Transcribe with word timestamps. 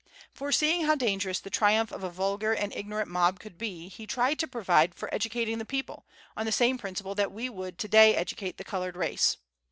Foreseeing 0.33 0.85
how 0.85 0.95
dangerous 0.95 1.39
the 1.39 1.51
triumph 1.51 1.91
of 1.91 2.03
a 2.03 2.09
vulgar 2.09 2.53
and 2.53 2.75
ignorant 2.75 3.07
mob 3.07 3.39
would 3.43 3.59
be, 3.59 3.87
he 3.87 4.07
tried 4.07 4.39
to 4.39 4.47
provide 4.47 4.95
for 4.95 5.13
educating 5.13 5.59
the 5.59 5.63
people, 5.63 6.07
on 6.35 6.47
the 6.47 6.51
same 6.51 6.79
principle 6.79 7.13
that 7.13 7.31
we 7.31 7.49
would 7.51 7.77
to 7.77 7.87
day 7.87 8.15
educate 8.15 8.57
the 8.57 8.63
colored 8.63 8.97
race. 8.97 9.37